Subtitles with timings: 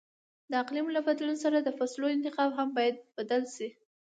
[0.49, 3.67] د اقلیم له بدلون سره د فصلو انتخاب هم باید بدل شي.